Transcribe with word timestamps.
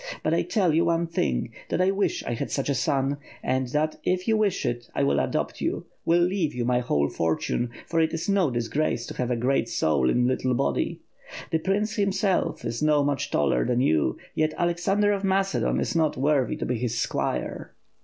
But 0.23 0.33
I 0.33 0.41
tell 0.41 0.73
you 0.73 0.85
one 0.85 1.05
thing, 1.05 1.51
that 1.69 1.79
I 1.79 1.91
wish 1.91 2.23
I 2.23 2.33
had 2.33 2.49
such 2.49 2.69
a 2.69 2.73
son; 2.73 3.17
and, 3.43 3.71
if 4.03 4.27
you 4.27 4.35
wish 4.35 4.65
it, 4.65 4.89
I 4.95 5.03
will 5.03 5.19
adopt 5.19 5.61
you; 5.61 5.85
will 6.05 6.23
leave 6.23 6.55
you 6.55 6.65
my 6.65 6.79
whole 6.79 7.07
for 7.07 7.35
tune; 7.35 7.69
for 7.85 7.99
it 8.01 8.11
is 8.11 8.27
no 8.27 8.49
disgrace 8.49 9.05
to 9.05 9.13
have 9.17 9.29
a 9.29 9.35
great 9.35 9.69
soul 9.69 10.09
in 10.09 10.25
^ 10.25 10.27
little 10.27 10.55
body. 10.55 11.01
The 11.51 11.59
Prince 11.59 11.97
himeelf 11.97 12.65
is 12.65 12.81
not 12.81 13.05
much 13.05 13.29
taller 13.29 13.63
than 13.63 13.79
you, 13.79 14.17
yet 14.33 14.55
Alex 14.57 14.87
ander 14.87 15.11
of 15.13 15.23
Macedon 15.23 15.79
is 15.79 15.95
not 15.95 16.17
worthy 16.17 16.55
to 16.55 16.65
be 16.65 16.79
his 16.79 16.97
squire." 16.97 17.75